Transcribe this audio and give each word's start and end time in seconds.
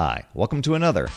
Hi, 0.00 0.22
welcome 0.32 0.62
to 0.62 0.76
another 0.76 1.08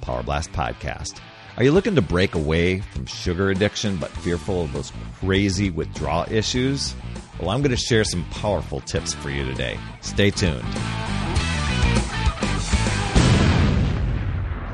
Power 0.00 0.22
Blast 0.22 0.50
podcast. 0.52 1.20
Are 1.58 1.62
you 1.62 1.72
looking 1.72 1.94
to 1.96 2.00
break 2.00 2.34
away 2.34 2.80
from 2.80 3.04
sugar 3.04 3.50
addiction 3.50 3.98
but 3.98 4.10
fearful 4.10 4.62
of 4.62 4.72
those 4.72 4.94
crazy 5.16 5.68
withdrawal 5.68 6.24
issues? 6.32 6.94
Well, 7.38 7.50
I'm 7.50 7.60
going 7.60 7.72
to 7.72 7.76
share 7.76 8.02
some 8.02 8.24
powerful 8.30 8.80
tips 8.80 9.12
for 9.12 9.28
you 9.28 9.44
today. 9.44 9.78
Stay 10.00 10.30
tuned. 10.30 10.62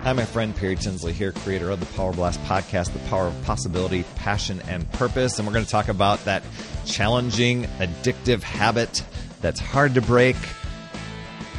Hi, 0.05 0.13
my 0.13 0.27
friend 0.27 0.55
Perry 0.55 0.77
Tinsley 0.77 1.13
here, 1.13 1.33
creator 1.33 1.71
of 1.71 1.81
the 1.81 1.87
Power 1.97 2.13
Blast 2.13 2.41
podcast, 2.45 2.93
The 2.93 3.01
Power 3.09 3.27
of 3.27 3.43
Possibility, 3.43 4.05
Passion, 4.15 4.63
and 4.69 4.89
Purpose. 4.93 5.41
And 5.41 5.49
we're 5.49 5.55
going 5.55 5.65
to 5.65 5.71
talk 5.73 5.89
about 5.89 6.25
that 6.25 6.45
challenging, 6.87 7.65
addictive 7.81 8.45
habit 8.45 9.05
that's 9.41 9.59
hard 9.59 9.95
to 9.95 10.01
break. 10.01 10.37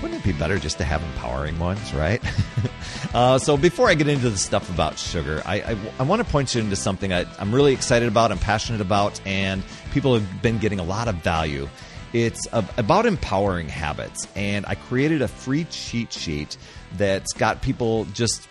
Wouldn't 0.02 0.20
it 0.20 0.26
be 0.26 0.34
better 0.34 0.58
just 0.58 0.80
to 0.80 0.84
have 0.84 1.04
empowering 1.04 1.60
ones, 1.60 1.94
right? 1.94 2.22
uh, 3.14 3.38
so, 3.38 3.56
before 3.56 3.88
I 3.88 3.94
get 3.94 4.08
into 4.08 4.32
the 4.32 4.38
stuff 4.38 4.68
about 4.70 4.98
sugar, 4.98 5.44
I, 5.46 5.62
I, 5.62 5.78
I 6.00 6.04
want 6.04 6.26
to 6.26 6.28
point 6.32 6.56
you 6.56 6.62
into 6.62 6.76
something 6.76 7.14
I, 7.14 7.26
I'm 7.38 7.54
really 7.54 7.74
excited 7.74 8.08
about, 8.08 8.32
I'm 8.32 8.40
passionate 8.40 8.82
about, 8.82 9.22
and 9.28 9.64
people 9.92 10.16
have 10.16 10.42
been 10.42 10.58
getting 10.58 10.80
a 10.80 10.84
lot 10.84 11.08
of 11.08 11.16
value. 11.16 11.70
It's 12.14 12.48
about 12.52 13.06
empowering 13.06 13.70
habits, 13.70 14.28
and 14.36 14.66
I 14.66 14.74
created 14.76 15.22
a 15.22 15.28
free 15.28 15.66
cheat 15.66 16.12
sheet 16.12 16.58
that's 16.98 17.32
got 17.34 17.62
people 17.62 18.06
just 18.06 18.50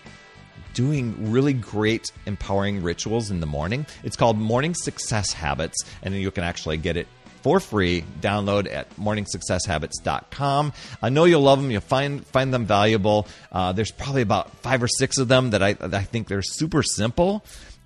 doing 0.72 1.32
really 1.32 1.52
great 1.52 2.12
empowering 2.26 2.82
rituals 2.82 3.30
in 3.30 3.40
the 3.40 3.46
morning. 3.46 3.86
It's 4.04 4.16
called 4.16 4.38
Morning 4.38 4.74
Success 4.74 5.32
Habits, 5.32 5.84
and 6.02 6.14
you 6.14 6.30
can 6.30 6.44
actually 6.44 6.76
get 6.76 6.96
it 6.96 7.08
for 7.42 7.60
free. 7.60 8.04
Download 8.20 8.72
at 8.72 8.94
morningsuccesshabits.com. 8.96 10.72
I 11.02 11.08
know 11.08 11.24
you'll 11.24 11.42
love 11.42 11.60
them. 11.60 11.70
You'll 11.70 11.80
find 11.80 12.26
find 12.26 12.52
them 12.52 12.66
valuable. 12.66 13.26
Uh, 13.52 13.72
there's 13.72 13.90
probably 13.90 14.22
about 14.22 14.54
five 14.58 14.82
or 14.82 14.88
six 14.88 15.18
of 15.18 15.28
them 15.28 15.50
that 15.50 15.62
I, 15.62 15.76
I 15.80 16.02
think 16.02 16.28
they're 16.28 16.42
super 16.42 16.82
simple 16.82 17.44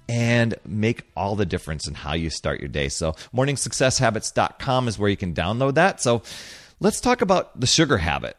and 0.09 0.55
make 0.67 1.05
all 1.17 1.35
the 1.37 1.47
difference 1.47 1.89
in 1.89 1.95
how 1.95 2.15
you 2.15 2.31
start 2.31 2.61
your 2.61 2.69
day. 2.69 2.89
So 2.89 3.13
morningsuccesshabits.com 3.35 4.89
is 4.89 4.99
where 4.99 5.11
you 5.11 5.17
can 5.17 5.35
download 5.35 5.75
that. 5.75 6.03
So 6.03 6.23
let's 6.81 7.01
talk 7.01 7.23
about 7.23 7.59
the 7.59 7.67
sugar 7.67 7.99
habit. 7.99 8.37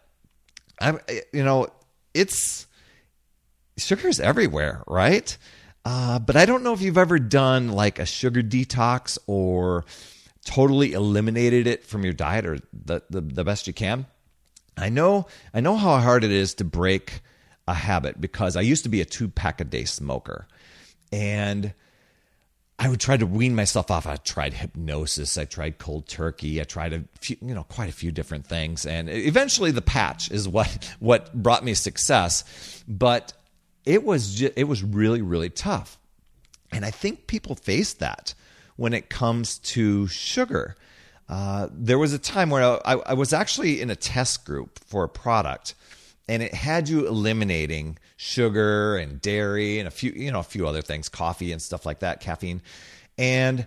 I, 0.80 1.00
you 1.34 1.44
know, 1.44 1.68
it's 2.14 2.68
sugar's 3.78 4.20
everywhere, 4.20 4.84
right? 4.88 5.36
Uh, 5.84 6.20
but 6.20 6.36
I 6.36 6.46
don't 6.46 6.64
know 6.64 6.74
if 6.74 6.82
you've 6.82 6.98
ever 6.98 7.20
done 7.20 7.70
like 7.70 8.00
a 8.00 8.06
sugar 8.06 8.42
detox 8.42 9.18
or 9.28 9.86
totally 10.46 10.94
eliminated 10.94 11.68
it 11.68 11.84
from 11.84 12.04
your 12.04 12.14
diet 12.14 12.46
or 12.46 12.60
the, 12.72 13.02
the, 13.10 13.22
the 13.22 13.44
best 13.44 13.68
you 13.68 13.74
can. 13.74 14.06
I 14.78 14.90
know 14.90 15.28
I 15.54 15.60
know 15.60 15.76
how 15.76 15.98
hard 16.00 16.24
it 16.24 16.32
is 16.32 16.54
to 16.56 16.64
break 16.64 17.22
a 17.68 17.74
habit 17.74 18.22
because 18.22 18.56
I 18.56 18.62
used 18.62 18.84
to 18.84 18.90
be 18.90 19.02
a 19.02 19.06
two 19.06 19.28
pack 19.28 19.60
a 19.60 19.64
day 19.64 19.86
smoker. 19.86 20.48
And 21.12 21.74
I 22.78 22.90
would 22.90 23.00
try 23.00 23.16
to 23.16 23.26
wean 23.26 23.56
myself 23.56 23.90
off. 23.90 24.06
I 24.06 24.18
tried 24.18 24.54
hypnosis. 24.54 25.38
I 25.38 25.46
tried 25.46 25.78
cold 25.78 26.08
turkey. 26.08 26.60
I 26.60 26.66
tried 26.66 26.94
a 26.94 27.04
few, 27.22 27.38
you 27.42 27.56
know, 27.56 27.64
quite 27.64 27.90
a 27.90 27.94
few 27.94 28.12
different 28.12 28.46
things, 28.46 28.86
and 28.86 29.10
eventually 29.10 29.72
the 29.72 29.82
patch 29.82 30.30
is 30.30 30.48
what 30.48 30.94
what 31.00 31.34
brought 31.34 31.64
me 31.64 31.74
success. 31.74 32.84
But 32.88 33.34
it 33.86 34.04
was 34.04 34.36
just, 34.36 34.54
it 34.58 34.66
was 34.66 34.84
really 34.84 35.22
really 35.22 35.50
tough, 35.50 35.98
and 36.72 36.84
I 36.84 36.92
think 36.92 37.28
people 37.28 37.56
face 37.56 37.94
that 37.94 38.34
when 38.76 38.94
it 38.94 39.10
comes 39.10 39.58
to 39.60 40.08
sugar. 40.08 40.76
Uh, 41.28 41.68
there 41.72 41.98
was 41.98 42.14
a 42.14 42.20
time 42.20 42.50
where 42.50 42.64
I, 42.88 42.94
I 42.94 43.14
was 43.14 43.34
actually 43.34 43.82
in 43.82 43.90
a 43.90 43.96
test 43.96 44.46
group 44.46 44.80
for 44.86 45.04
a 45.04 45.10
product, 45.10 45.74
and 46.28 46.44
it 46.44 46.54
had 46.54 46.88
you 46.88 47.08
eliminating 47.08 47.98
sugar 48.18 48.98
and 48.98 49.22
dairy 49.22 49.80
and 49.80 49.88
a 49.88 49.92
few 49.92 50.12
you 50.12 50.32
know 50.32 50.40
a 50.40 50.44
few 50.44 50.68
other 50.68 50.82
things 50.82 51.10
coffee 51.10 51.52
and 51.52 51.62
stuff 51.62 51.86
like 51.86 52.00
that 52.00 52.22
caffeine 52.22 52.62
and 53.18 53.66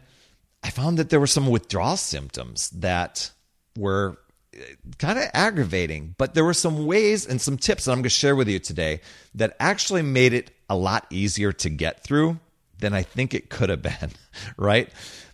i 0.62 0.70
found 0.70 0.98
that 0.98 1.10
there 1.10 1.20
were 1.20 1.26
some 1.26 1.48
withdrawal 1.48 1.96
symptoms 1.96 2.70
that 2.70 3.30
were 3.76 4.16
eh, 4.54 4.60
kind 4.98 5.18
of 5.18 5.26
aggravating 5.34 6.14
but 6.16 6.34
there 6.34 6.44
were 6.44 6.54
some 6.54 6.86
ways 6.86 7.26
and 7.26 7.40
some 7.40 7.58
tips 7.58 7.84
that 7.84 7.92
i'm 7.92 7.98
going 7.98 8.04
to 8.04 8.08
share 8.08 8.34
with 8.34 8.48
you 8.48 8.58
today 8.58 9.00
that 9.34 9.54
actually 9.60 10.02
made 10.02 10.32
it 10.32 10.50
a 10.70 10.76
lot 10.76 11.06
easier 11.10 11.52
to 11.52 11.68
get 11.68 12.02
through 12.02 12.38
than 12.80 12.92
i 12.94 13.02
think 13.02 13.34
it 13.34 13.50
could 13.50 13.68
have 13.68 13.82
been 13.82 14.10
right 14.56 14.90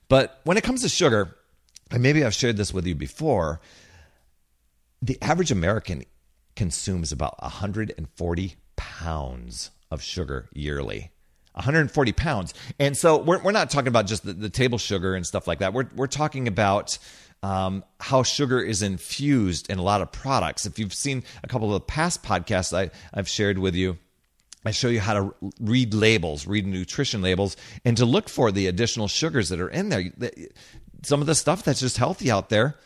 but 0.08 0.40
when 0.44 0.56
it 0.56 0.64
comes 0.64 0.82
to 0.82 0.88
sugar 0.88 1.36
and 1.90 2.02
maybe 2.02 2.24
i've 2.24 2.34
shared 2.34 2.56
this 2.56 2.72
with 2.72 2.86
you 2.86 2.94
before 2.94 3.60
the 5.02 5.18
average 5.22 5.50
american 5.50 6.04
consumes 6.56 7.12
about 7.12 7.40
140 7.42 8.56
pounds 8.76 9.70
of 9.90 10.02
sugar 10.02 10.48
yearly. 10.52 11.10
140 11.52 12.12
pounds. 12.12 12.52
And 12.80 12.96
so 12.96 13.18
we're, 13.18 13.40
we're 13.40 13.52
not 13.52 13.70
talking 13.70 13.88
about 13.88 14.06
just 14.06 14.24
the, 14.24 14.32
the 14.32 14.50
table 14.50 14.76
sugar 14.76 15.14
and 15.14 15.24
stuff 15.24 15.46
like 15.46 15.60
that. 15.60 15.72
We're, 15.72 15.88
we're 15.94 16.08
talking 16.08 16.48
about 16.48 16.98
um, 17.44 17.84
how 18.00 18.24
sugar 18.24 18.60
is 18.60 18.82
infused 18.82 19.70
in 19.70 19.78
a 19.78 19.82
lot 19.82 20.00
of 20.00 20.10
products. 20.10 20.66
If 20.66 20.78
you've 20.80 20.94
seen 20.94 21.22
a 21.44 21.46
couple 21.46 21.68
of 21.68 21.74
the 21.74 21.86
past 21.86 22.24
podcasts 22.24 22.76
I, 22.76 22.90
I've 23.12 23.28
shared 23.28 23.58
with 23.58 23.76
you, 23.76 23.98
I 24.64 24.70
show 24.70 24.88
you 24.88 25.00
how 25.00 25.14
to 25.14 25.34
read 25.60 25.94
labels, 25.94 26.46
read 26.46 26.66
nutrition 26.66 27.22
labels, 27.22 27.56
and 27.84 27.96
to 27.96 28.04
look 28.04 28.28
for 28.28 28.50
the 28.50 28.66
additional 28.66 29.08
sugars 29.08 29.48
that 29.50 29.60
are 29.60 29.68
in 29.68 29.88
there. 29.90 30.04
Some 31.02 31.20
of 31.20 31.26
the 31.26 31.34
stuff 31.34 31.64
that's 31.64 31.80
just 31.80 31.98
healthy 31.98 32.30
out 32.30 32.48
there 32.48 32.76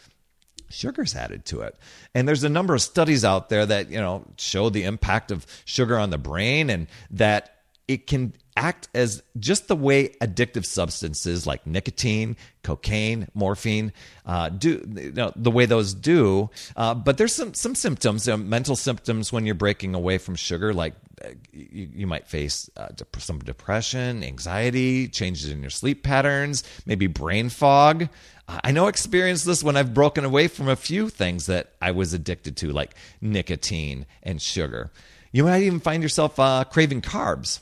sugar's 0.71 1.15
added 1.15 1.45
to 1.47 1.63
it. 1.63 1.77
And 2.15 2.29
there's 2.29 2.45
a 2.45 2.49
number 2.49 2.75
of 2.75 2.83
studies 2.83 3.25
out 3.25 3.49
there 3.49 3.67
that, 3.67 3.91
you 3.91 3.99
know, 3.99 4.25
show 4.37 4.71
the 4.71 4.85
impact 4.85 5.31
of 5.31 5.47
sugar 5.65 5.99
on 5.99 6.11
the 6.11 6.19
brain 6.19 6.71
and 6.71 6.87
that 7.11 7.55
it 7.87 8.07
can 8.07 8.35
act 8.59 8.89
as 8.93 9.23
just 9.39 9.69
the 9.69 9.77
way 9.77 10.09
addictive 10.21 10.67
substances 10.67 11.47
like 11.47 11.65
nicotine, 11.65 12.37
cocaine, 12.65 13.29
morphine 13.33 13.93
uh, 14.27 14.49
do, 14.49 14.83
you 14.97 15.13
know, 15.13 15.33
the 15.37 15.51
way 15.51 15.65
those 15.65 15.95
do. 15.95 16.51
Uh, 16.77 16.95
but 16.95 17.19
there's 17.19 17.33
some 17.33 17.55
some 17.55 17.77
symptoms, 17.77 18.27
know, 18.27 18.37
mental 18.37 18.75
symptoms 18.75 19.33
when 19.33 19.47
you're 19.47 19.55
breaking 19.55 19.95
away 19.95 20.19
from 20.19 20.35
sugar, 20.35 20.75
like 20.75 20.95
uh, 21.25 21.29
you, 21.53 21.89
you, 21.95 22.07
might 22.07 22.27
face 22.27 22.69
uh, 22.77 22.89
dep- 22.89 23.21
some 23.21 23.39
depression, 23.39 24.25
anxiety, 24.25 25.07
changes 25.07 25.49
in 25.51 25.61
your 25.61 25.71
sleep 25.71 26.03
patterns, 26.03 26.65
maybe 26.85 27.07
brain 27.07 27.49
fog. 27.49 28.09
I 28.49 28.73
know 28.73 28.89
experienced 28.89 29.45
this 29.45 29.63
when 29.63 29.77
I've 29.77 29.93
broken 29.95 30.25
away 30.25 30.49
from 30.49 30.69
a 30.69 30.77
few 30.77 31.11
things 31.11 31.47
that 31.47 31.75
I 31.83 31.93
was 31.93 32.13
addicted 32.13 32.57
to, 32.59 32.73
like 32.73 32.95
nicotine 33.21 34.07
and 34.23 34.41
sugar. 34.41 34.91
You 35.33 35.45
might 35.45 35.63
even 35.63 35.81
find 35.81 36.03
yourself 36.03 36.41
uh, 36.41 36.65
craving 36.65 37.03
carbs. 37.03 37.61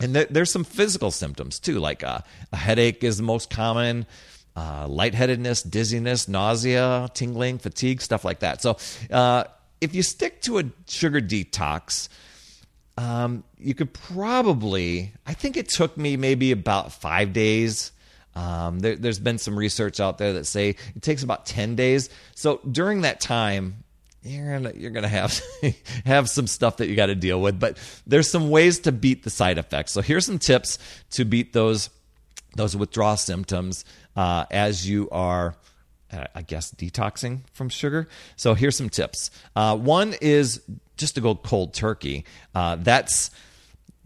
And 0.00 0.14
th- 0.14 0.28
there's 0.30 0.50
some 0.50 0.64
physical 0.64 1.10
symptoms 1.10 1.58
too, 1.58 1.78
like 1.78 2.02
uh, 2.02 2.20
a 2.52 2.56
headache 2.56 3.04
is 3.04 3.16
the 3.16 3.22
most 3.22 3.50
common, 3.50 4.06
uh, 4.56 4.86
lightheadedness, 4.88 5.62
dizziness, 5.62 6.28
nausea, 6.28 7.08
tingling, 7.14 7.58
fatigue, 7.58 8.00
stuff 8.00 8.24
like 8.24 8.40
that. 8.40 8.62
So 8.62 8.78
uh, 9.10 9.44
if 9.80 9.94
you 9.94 10.02
stick 10.02 10.42
to 10.42 10.58
a 10.58 10.64
sugar 10.88 11.20
detox, 11.20 12.08
um, 12.96 13.44
you 13.58 13.74
could 13.74 13.92
probably, 13.92 15.12
I 15.26 15.34
think 15.34 15.56
it 15.56 15.68
took 15.68 15.96
me 15.96 16.16
maybe 16.16 16.52
about 16.52 16.92
five 16.92 17.32
days 17.32 17.92
um, 18.34 18.78
there, 18.80 18.96
has 19.02 19.18
been 19.18 19.38
some 19.38 19.58
research 19.58 20.00
out 20.00 20.18
there 20.18 20.34
that 20.34 20.46
say 20.46 20.70
it 20.94 21.02
takes 21.02 21.22
about 21.22 21.46
10 21.46 21.74
days. 21.76 22.10
So 22.34 22.60
during 22.70 23.02
that 23.02 23.20
time, 23.20 23.84
you're 24.22 24.58
gonna 24.58 24.72
you're 24.76 24.90
gonna 24.90 25.08
have 25.08 25.40
have 26.04 26.28
some 26.28 26.46
stuff 26.46 26.78
that 26.78 26.88
you 26.88 26.96
got 26.96 27.06
to 27.06 27.14
deal 27.14 27.40
with, 27.40 27.58
but 27.58 27.78
there's 28.06 28.30
some 28.30 28.50
ways 28.50 28.80
to 28.80 28.92
beat 28.92 29.22
the 29.22 29.30
side 29.30 29.58
effects. 29.58 29.92
So 29.92 30.02
here's 30.02 30.26
some 30.26 30.38
tips 30.38 30.78
to 31.12 31.24
beat 31.24 31.52
those 31.52 31.90
those 32.56 32.76
withdrawal 32.76 33.16
symptoms 33.16 33.84
uh, 34.16 34.46
as 34.50 34.88
you 34.88 35.08
are. 35.10 35.54
Uh, 36.12 36.24
I 36.34 36.42
guess 36.42 36.72
detoxing 36.74 37.42
from 37.52 37.68
sugar. 37.68 38.08
So 38.34 38.54
here's 38.54 38.76
some 38.76 38.88
tips. 38.88 39.30
Uh, 39.54 39.76
one 39.76 40.16
is 40.20 40.60
just 40.96 41.14
to 41.14 41.20
go 41.20 41.36
cold 41.36 41.72
turkey. 41.72 42.24
Uh, 42.52 42.74
that's 42.80 43.30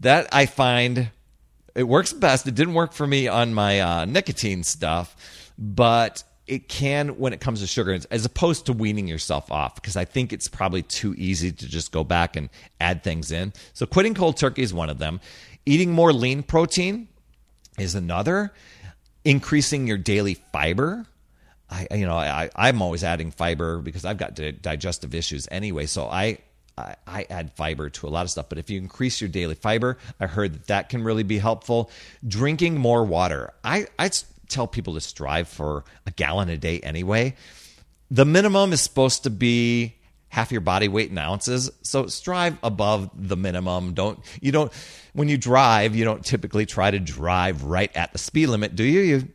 that 0.01 0.27
I 0.31 0.45
find 0.45 1.09
it 1.73 1.83
works 1.83 2.13
best. 2.13 2.47
It 2.47 2.53
didn't 2.53 2.75
work 2.75 2.93
for 2.93 3.07
me 3.07 3.27
on 3.27 3.55
my 3.55 3.79
uh, 3.79 4.05
nicotine 4.05 4.63
stuff, 4.63 5.51
but 5.57 6.23
it 6.47 6.69
can 6.69 7.17
when 7.17 7.33
it 7.33 7.41
comes 7.41 7.61
to 7.61 7.67
sugar, 7.67 7.97
as 8.11 8.25
opposed 8.25 8.67
to 8.67 8.73
weaning 8.73 9.07
yourself 9.07 9.51
off, 9.51 9.75
because 9.75 9.95
I 9.95 10.05
think 10.05 10.31
it's 10.31 10.47
probably 10.47 10.83
too 10.83 11.15
easy 11.17 11.51
to 11.51 11.67
just 11.67 11.91
go 11.91 12.03
back 12.03 12.35
and 12.35 12.49
add 12.79 13.03
things 13.03 13.31
in. 13.31 13.53
So 13.73 13.85
quitting 13.85 14.13
cold 14.13 14.37
turkey 14.37 14.61
is 14.61 14.73
one 14.73 14.89
of 14.89 14.99
them. 14.99 15.21
Eating 15.65 15.91
more 15.91 16.13
lean 16.13 16.43
protein 16.43 17.07
is 17.79 17.95
another. 17.95 18.53
Increasing 19.23 19.87
your 19.87 19.97
daily 19.97 20.35
fiber. 20.53 21.05
I, 21.67 21.87
you 21.91 22.05
know, 22.05 22.15
I, 22.15 22.51
I'm 22.55 22.81
always 22.81 23.03
adding 23.03 23.31
fiber 23.31 23.79
because 23.79 24.05
I've 24.05 24.17
got 24.17 24.39
digestive 24.61 25.15
issues 25.15 25.47
anyway. 25.49 25.87
So 25.87 26.07
I 26.07 26.37
I, 26.77 26.95
I 27.07 27.25
add 27.29 27.53
fiber 27.53 27.89
to 27.89 28.07
a 28.07 28.09
lot 28.09 28.23
of 28.23 28.29
stuff, 28.29 28.49
but 28.49 28.57
if 28.57 28.69
you 28.69 28.77
increase 28.79 29.21
your 29.21 29.29
daily 29.29 29.55
fiber, 29.55 29.97
I 30.19 30.27
heard 30.27 30.53
that 30.53 30.67
that 30.67 30.89
can 30.89 31.03
really 31.03 31.23
be 31.23 31.37
helpful. 31.37 31.89
Drinking 32.27 32.77
more 32.77 33.03
water. 33.03 33.53
I, 33.63 33.87
I 33.97 34.09
tell 34.47 34.67
people 34.67 34.93
to 34.95 35.01
strive 35.01 35.47
for 35.47 35.83
a 36.05 36.11
gallon 36.11 36.49
a 36.49 36.57
day 36.57 36.79
anyway. 36.79 37.35
The 38.11 38.25
minimum 38.25 38.73
is 38.73 38.81
supposed 38.81 39.23
to 39.23 39.29
be 39.29 39.95
half 40.29 40.51
your 40.51 40.61
body 40.61 40.87
weight 40.87 41.09
in 41.09 41.17
ounces. 41.17 41.71
So 41.81 42.07
strive 42.07 42.57
above 42.61 43.09
the 43.15 43.37
minimum. 43.37 43.93
Don't 43.93 44.19
you 44.41 44.51
don't 44.51 44.71
when 45.13 45.29
you 45.29 45.37
drive, 45.37 45.95
you 45.95 46.03
don't 46.03 46.23
typically 46.23 46.65
try 46.65 46.91
to 46.91 46.99
drive 46.99 47.63
right 47.63 47.95
at 47.95 48.11
the 48.11 48.17
speed 48.17 48.47
limit, 48.47 48.75
do 48.75 48.83
you? 48.83 48.99
You 48.99 49.27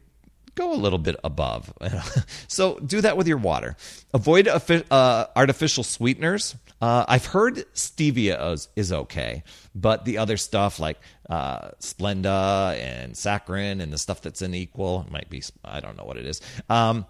go 0.60 0.72
a 0.72 0.76
little 0.76 0.98
bit 0.98 1.16
above. 1.24 1.72
so 2.48 2.78
do 2.78 3.00
that 3.00 3.16
with 3.16 3.26
your 3.26 3.38
water. 3.38 3.76
Avoid 4.12 4.46
uh, 4.48 5.26
artificial 5.34 5.82
sweeteners. 5.82 6.54
Uh, 6.80 7.04
I've 7.08 7.26
heard 7.26 7.56
stevia 7.74 8.52
is, 8.52 8.68
is, 8.76 8.92
okay, 8.92 9.42
but 9.74 10.04
the 10.04 10.18
other 10.18 10.36
stuff 10.36 10.78
like 10.78 10.98
uh, 11.28 11.70
Splenda 11.80 12.78
and 12.78 13.14
saccharin 13.14 13.80
and 13.80 13.92
the 13.92 13.98
stuff 13.98 14.20
that's 14.22 14.42
in 14.42 14.54
Equal 14.54 15.06
might 15.10 15.28
be, 15.28 15.42
I 15.64 15.80
don't 15.80 15.96
know 15.96 16.04
what 16.04 16.16
it 16.16 16.26
is. 16.26 16.40
Um, 16.68 17.06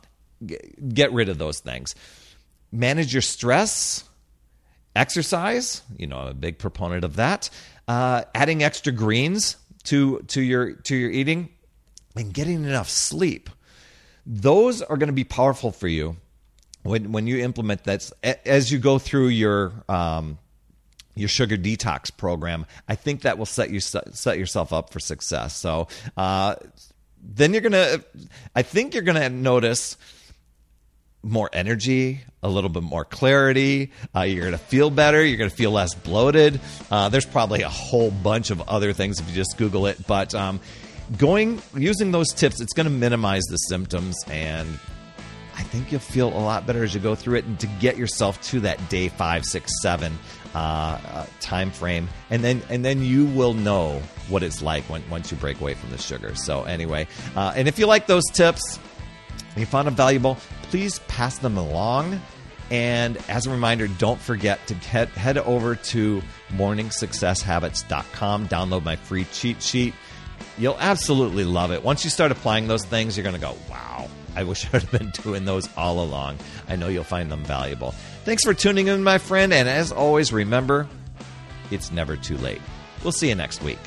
get 0.95 1.13
rid 1.13 1.29
of 1.29 1.39
those 1.39 1.61
things. 1.61 1.95
Manage 2.73 3.13
your 3.13 3.23
stress. 3.23 4.05
Exercise, 4.97 5.83
you 5.97 6.09
know, 6.09 6.19
I'm 6.19 6.29
a 6.29 6.35
big 6.35 6.59
proponent 6.59 7.05
of 7.05 7.17
that. 7.17 7.49
Uh, 7.87 8.23
adding 8.35 8.65
extra 8.65 8.93
greens 8.93 9.57
to 9.85 10.19
to 10.29 10.43
your 10.43 10.73
to 10.73 10.97
your 10.97 11.11
eating 11.11 11.49
and 12.17 12.33
getting 12.33 12.65
enough 12.65 12.89
sleep. 12.89 13.51
Those 14.27 14.83
are 14.83 14.97
going 14.97 15.09
to 15.09 15.15
be 15.15 15.25
powerful 15.25 15.73
for 15.73 15.89
you 15.89 16.17
when 16.83 17.13
when 17.13 17.27
you 17.27 17.39
implement 17.39 17.85
that 17.85 18.11
as 18.23 18.71
you 18.71 18.79
go 18.79 18.99
through 18.99 19.29
your 19.29 19.73
um, 19.89 20.39
your 21.15 21.29
sugar 21.29 21.57
detox 21.57 22.15
program. 22.17 22.67
I 22.89 22.95
think 22.95 23.23
that 23.23 23.39
will 23.39 23.47
set 23.47 23.71
you 23.71 23.81
set 23.81 24.39
yourself 24.39 24.73
up 24.73 24.93
for 24.93 25.01
success. 25.01 25.57
So 25.57 25.89
uh, 26.17 26.57
then 27.23 27.53
you're 27.53 27.63
gonna, 27.63 28.03
I 28.55 28.63
think 28.63 28.95
you're 28.95 29.03
gonna 29.03 29.29
notice 29.29 29.97
more 31.23 31.51
energy, 31.53 32.21
a 32.43 32.49
little 32.49 32.71
bit 32.71 32.83
more 32.83 33.05
clarity. 33.05 33.93
Uh, 34.15 34.23
you're 34.23 34.47
going 34.47 34.53
to 34.53 34.59
feel 34.59 34.91
better. 34.91 35.23
You're 35.23 35.37
going 35.37 35.51
to 35.51 35.57
feel 35.57 35.71
less 35.71 35.95
bloated. 35.95 36.61
Uh, 36.91 37.11
there's 37.11 37.27
probably 37.27 37.63
a 37.63 37.69
whole 37.69 38.11
bunch 38.11 38.51
of 38.51 38.63
other 38.69 38.93
things 38.93 39.21
if 39.21 39.29
you 39.29 39.35
just 39.35 39.59
Google 39.59 39.87
it. 39.87 40.07
But 40.07 40.35
um, 40.35 40.61
going 41.17 41.61
using 41.75 42.13
those 42.13 42.29
tips, 42.29 42.61
it's 42.61 42.73
going 42.73 42.85
to 42.85 42.93
minimize 42.93 43.43
the 43.45 43.57
symptoms, 43.57 44.17
and 44.29 44.69
I 45.57 45.63
think 45.63 45.91
you'll 45.93 46.01
feel 46.01 46.29
a 46.29 46.41
lot 46.41 46.67
better 46.67 46.85
as 46.85 46.95
you 46.95 47.01
go 47.01 47.15
through 47.15 47.37
it. 47.37 47.45
And 47.45 47.59
to 47.61 47.67
get 47.81 47.97
yourself 47.97 48.41
to 48.43 48.61
that 48.61 48.89
day 48.89 49.09
five, 49.09 49.45
six, 49.45 49.73
seven 49.83 50.19
uh, 50.55 50.59
uh, 50.59 51.27
time 51.41 51.71
frame, 51.71 52.09
and 52.31 52.43
then 52.43 52.63
and 52.69 52.85
then 52.85 53.03
you 53.03 53.27
will 53.27 53.55
know 53.55 54.01
what 54.29 54.43
it's 54.43 54.63
like 54.63 54.85
when, 54.85 55.03
once 55.11 55.31
you 55.31 55.37
break 55.37 55.61
away 55.61 55.75
from 55.75 55.91
the 55.91 55.99
sugar. 55.99 56.35
So 56.35 56.65
anyway, 56.65 57.09
uh, 57.37 57.53
and 57.55 57.69
if 57.69 57.79
you 57.79 57.87
like 57.87 58.07
those 58.07 58.25
tips, 58.33 58.79
you 59.57 59.67
found 59.67 59.87
them 59.87 59.95
valuable, 59.95 60.39
please 60.63 60.99
pass 61.01 61.39
them 61.39 61.57
along. 61.57 62.21
And 62.71 63.19
as 63.29 63.47
a 63.47 63.51
reminder, 63.51 63.89
don't 63.89 64.21
forget 64.21 64.65
to 64.69 64.75
head, 64.75 65.09
head 65.09 65.39
over 65.39 65.75
to 65.75 66.23
morningsuccesshabits.com, 66.51 68.49
download 68.49 68.85
my 68.85 68.95
free 68.95 69.25
cheat 69.33 69.61
sheet. 69.61 69.93
You'll 70.61 70.77
absolutely 70.79 71.45
love 71.45 71.73
it. 71.73 71.83
Once 71.83 72.05
you 72.05 72.11
start 72.11 72.31
applying 72.31 72.69
those 72.69 72.85
things, 72.85 73.17
you're 73.17 73.25
going 73.25 73.35
to 73.35 73.41
go, 73.41 73.57
wow, 73.71 74.09
I 74.37 74.45
wish 74.45 74.67
I 74.67 74.69
would 74.75 74.83
have 74.83 74.91
been 74.91 75.11
doing 75.23 75.47
those 75.47 75.67
all 75.75 76.05
along. 76.05 76.37
I 76.69 76.77
know 76.77 76.89
you'll 76.89 77.03
find 77.03 77.33
them 77.33 77.43
valuable. 77.45 77.93
Thanks 78.25 78.45
for 78.45 78.53
tuning 78.53 78.89
in, 78.89 79.03
my 79.03 79.17
friend. 79.17 79.55
And 79.55 79.67
as 79.71 79.91
always, 79.91 80.35
remember, 80.35 80.87
it's 81.71 81.91
never 81.91 82.15
too 82.15 82.37
late. 82.37 82.61
We'll 83.03 83.13
see 83.13 83.31
you 83.31 83.35
next 83.35 83.63
week. 83.63 83.79